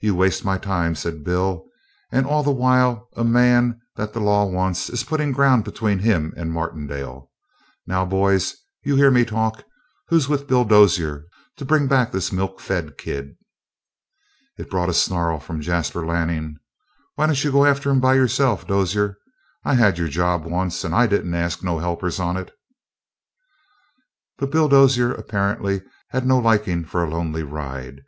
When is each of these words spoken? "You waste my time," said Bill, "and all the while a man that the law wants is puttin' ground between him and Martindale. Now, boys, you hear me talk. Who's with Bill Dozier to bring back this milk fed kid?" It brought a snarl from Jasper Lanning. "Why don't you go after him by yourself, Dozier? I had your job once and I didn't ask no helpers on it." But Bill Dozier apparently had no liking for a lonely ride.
"You 0.00 0.14
waste 0.14 0.44
my 0.44 0.56
time," 0.56 0.94
said 0.94 1.24
Bill, 1.24 1.64
"and 2.12 2.26
all 2.26 2.44
the 2.44 2.52
while 2.52 3.08
a 3.16 3.24
man 3.24 3.80
that 3.96 4.12
the 4.12 4.20
law 4.20 4.44
wants 4.46 4.88
is 4.88 5.02
puttin' 5.02 5.32
ground 5.32 5.64
between 5.64 5.98
him 5.98 6.32
and 6.36 6.52
Martindale. 6.52 7.32
Now, 7.84 8.06
boys, 8.06 8.54
you 8.84 8.94
hear 8.94 9.10
me 9.10 9.24
talk. 9.24 9.64
Who's 10.10 10.28
with 10.28 10.46
Bill 10.46 10.64
Dozier 10.64 11.24
to 11.56 11.64
bring 11.64 11.88
back 11.88 12.12
this 12.12 12.30
milk 12.30 12.60
fed 12.60 12.96
kid?" 12.96 13.34
It 14.56 14.70
brought 14.70 14.90
a 14.90 14.94
snarl 14.94 15.40
from 15.40 15.60
Jasper 15.60 16.06
Lanning. 16.06 16.58
"Why 17.16 17.26
don't 17.26 17.42
you 17.42 17.50
go 17.50 17.64
after 17.66 17.90
him 17.90 17.98
by 17.98 18.14
yourself, 18.14 18.64
Dozier? 18.64 19.18
I 19.64 19.74
had 19.74 19.98
your 19.98 20.06
job 20.06 20.44
once 20.44 20.84
and 20.84 20.94
I 20.94 21.08
didn't 21.08 21.34
ask 21.34 21.64
no 21.64 21.80
helpers 21.80 22.20
on 22.20 22.36
it." 22.36 22.52
But 24.36 24.52
Bill 24.52 24.68
Dozier 24.68 25.10
apparently 25.12 25.82
had 26.10 26.24
no 26.28 26.38
liking 26.38 26.84
for 26.84 27.02
a 27.02 27.10
lonely 27.10 27.42
ride. 27.42 28.02